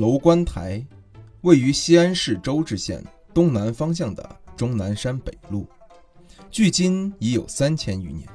[0.00, 0.82] 楼观台
[1.42, 3.04] 位于西安市周至县
[3.34, 5.66] 东南方向的终南山北麓，
[6.50, 8.26] 距今已有三千余年。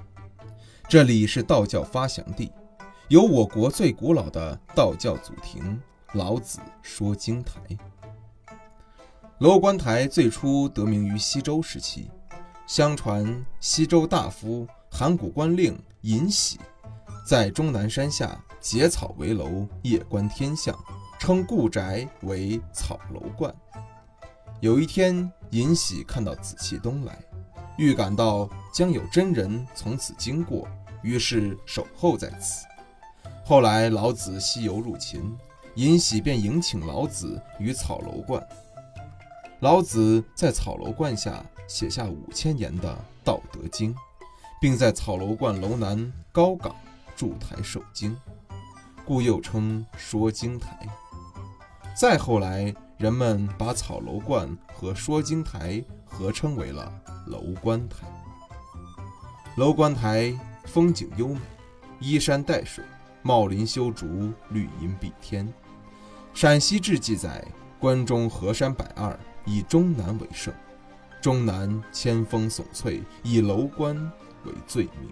[0.88, 2.52] 这里是道教发祥地，
[3.08, 5.82] 有我国最古老的道教祖庭——
[6.14, 7.60] 老子说经台。
[9.40, 12.12] 楼观台最初得名于西周时期，
[12.68, 16.60] 相传西周大夫函谷关令尹喜
[17.26, 20.78] 在终南山下结草为楼，夜观天象。
[21.26, 23.52] 称故宅为草楼观。
[24.60, 27.18] 有一天，尹喜看到紫气东来，
[27.80, 30.68] 预感到将有真人从此经过，
[31.02, 32.68] 于是守候在此。
[33.44, 35.36] 后来老子西游入秦，
[35.74, 38.48] 尹喜便迎请老子于草楼观。
[39.62, 43.92] 老子在草楼观下写下五千言的《道德经》，
[44.62, 46.76] 并在草楼观楼南高岗
[47.16, 48.16] 筑台受经，
[49.04, 50.88] 故又称说经台。
[51.96, 56.92] 再后来，人们把草楼观和说经台合称为了
[57.28, 58.06] 楼观台。
[59.56, 61.40] 楼观台风景优美，
[62.02, 62.84] 依山带水，
[63.22, 65.48] 茂林修竹，绿荫蔽天。
[66.34, 67.42] 陕西志记载，
[67.80, 70.54] 关中河山百二，以终南为胜。
[71.22, 73.96] 终南千峰耸翠，以楼观
[74.44, 75.10] 为最名。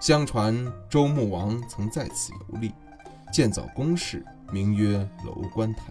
[0.00, 2.74] 相传周穆王曾在此游历，
[3.32, 4.22] 建造宫室。
[4.52, 5.82] 名曰楼观台，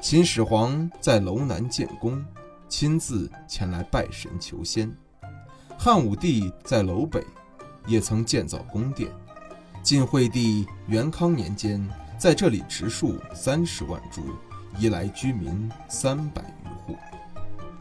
[0.00, 2.24] 秦始皇在楼南建宫，
[2.68, 4.94] 亲自前来拜神求仙。
[5.76, 7.24] 汉武帝在楼北
[7.86, 9.10] 也曾建造宫殿。
[9.82, 11.84] 晋惠帝元康年间，
[12.16, 14.22] 在这里植树三十万株，
[14.78, 16.96] 移来居民三百余户。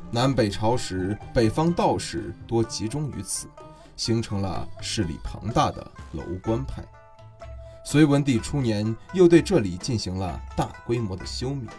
[0.09, 3.47] 南北朝时，北方道士多集中于此，
[3.95, 6.83] 形成了势力庞大的楼观派。
[7.89, 11.69] 隋文帝初年，又对这里进行了大规模的修缮。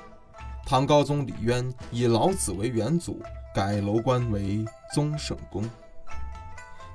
[0.65, 3.21] 唐高宗李渊以老子为元祖，
[3.55, 4.65] 改楼观为
[4.95, 5.69] 宗圣宫。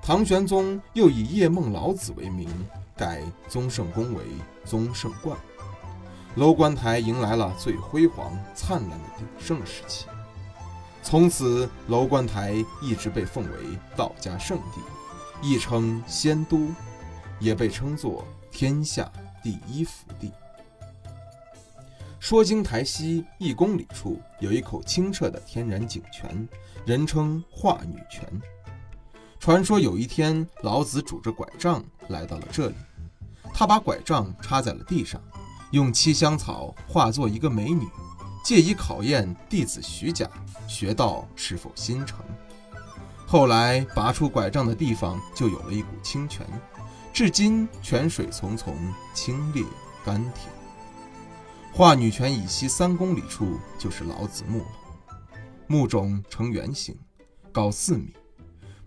[0.02, 2.50] 唐玄宗又以夜梦老子为名，
[2.97, 4.23] 改宗圣宫为
[4.66, 5.38] 宗圣观。
[6.34, 10.07] 楼观台迎来了最辉煌灿烂的鼎盛时期。
[11.03, 14.81] 从此，楼观台一直被奉为道家圣地，
[15.47, 16.68] 亦称仙都，
[17.43, 18.25] 也被称作。
[18.49, 19.11] 天下
[19.41, 20.31] 第一福地。
[22.19, 26.47] 说经台西一公里处有一口清澈的天然井泉，
[26.85, 28.25] 人称化女泉。
[29.39, 32.75] 传说有一天，老子拄着拐杖来到了这里，
[33.51, 35.19] 他把拐杖插在了地上，
[35.71, 37.87] 用七香草化作一个美女，
[38.45, 40.29] 借以考验弟子徐甲
[40.67, 42.23] 学道是否心诚。
[43.25, 46.45] 后来拔出拐杖的地方就有了一股清泉。
[47.13, 48.74] 至今泉水淙淙，
[49.13, 49.68] 清冽
[50.03, 50.51] 甘甜。
[51.72, 54.66] 化女泉以西三公里处就是老子墓了。
[55.68, 56.97] 墓冢呈圆形，
[57.52, 58.16] 高四米。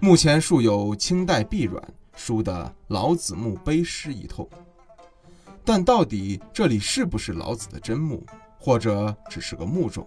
[0.01, 1.81] 墓前竖有清代壁软
[2.17, 4.49] 书的“老子墓碑”诗一通。
[5.65, 8.27] 但到底这里是不是老子的真墓，
[8.59, 10.05] 或者只是个墓冢，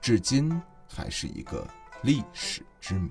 [0.00, 0.50] 至今
[0.88, 1.66] 还是一个
[2.04, 3.10] 历史之谜。